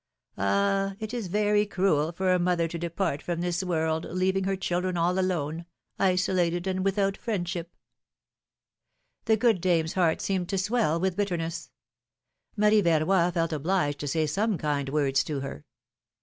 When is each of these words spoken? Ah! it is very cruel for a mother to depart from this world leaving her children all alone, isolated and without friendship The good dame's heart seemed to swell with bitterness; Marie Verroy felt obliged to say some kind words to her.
Ah! 0.39 0.95
it 0.99 1.13
is 1.13 1.27
very 1.27 1.63
cruel 1.67 2.11
for 2.11 2.33
a 2.33 2.39
mother 2.39 2.67
to 2.67 2.79
depart 2.79 3.21
from 3.21 3.39
this 3.39 3.61
world 3.61 4.05
leaving 4.05 4.45
her 4.45 4.55
children 4.55 4.97
all 4.97 5.19
alone, 5.19 5.67
isolated 5.99 6.65
and 6.65 6.83
without 6.83 7.15
friendship 7.15 7.75
The 9.25 9.37
good 9.37 9.61
dame's 9.61 9.93
heart 9.93 10.19
seemed 10.19 10.49
to 10.49 10.57
swell 10.57 10.99
with 10.99 11.17
bitterness; 11.17 11.69
Marie 12.57 12.81
Verroy 12.81 13.31
felt 13.31 13.53
obliged 13.53 13.99
to 13.99 14.07
say 14.07 14.25
some 14.25 14.57
kind 14.57 14.89
words 14.89 15.23
to 15.25 15.41
her. 15.41 15.65